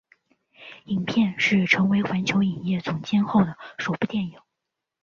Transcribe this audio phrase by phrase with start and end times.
[0.85, 4.39] 影片是成为环球影业总监后的首部电影。